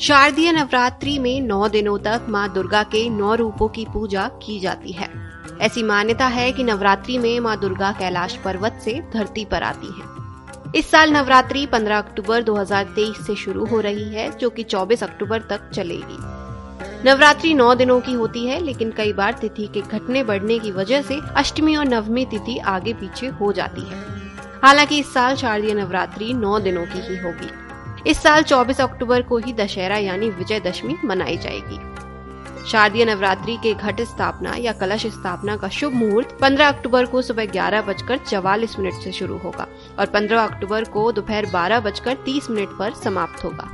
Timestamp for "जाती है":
4.60-5.08, 23.52-24.04